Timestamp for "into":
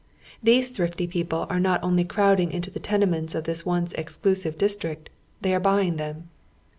2.51-2.71